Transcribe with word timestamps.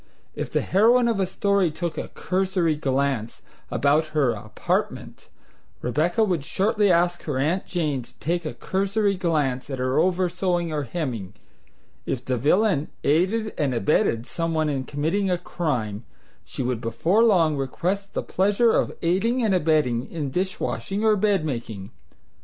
If 0.33 0.51
the 0.51 0.61
heroine 0.61 1.07
of 1.07 1.19
a 1.19 1.27
story 1.27 1.69
took 1.69 1.95
a 1.95 2.07
"cursory 2.07 2.75
glance" 2.75 3.43
about 3.69 4.07
her 4.17 4.31
"apartment," 4.31 5.29
Rebecca 5.83 6.23
would 6.23 6.43
shortly 6.43 6.91
ask 6.91 7.21
her 7.25 7.37
Aunt 7.37 7.67
Jane 7.67 8.01
to 8.01 8.17
take 8.17 8.43
a 8.43 8.55
"cursory 8.55 9.13
glance" 9.13 9.69
at 9.69 9.77
her 9.77 9.99
oversewing 9.99 10.73
or 10.73 10.85
hemming; 10.85 11.35
if 12.07 12.25
the 12.25 12.35
villain 12.35 12.87
"aided 13.03 13.53
and 13.59 13.75
abetted" 13.75 14.25
someone 14.25 14.69
in 14.69 14.85
committing 14.85 15.29
a 15.29 15.37
crime, 15.37 16.03
she 16.43 16.63
would 16.63 16.81
before 16.81 17.23
long 17.23 17.55
request 17.55 18.15
the 18.15 18.23
pleasure 18.23 18.71
of 18.71 18.97
"aiding 19.03 19.43
and 19.45 19.53
abetting" 19.53 20.09
in 20.09 20.31
dishwashing 20.31 21.03
or 21.05 21.15
bedmaking. 21.15 21.91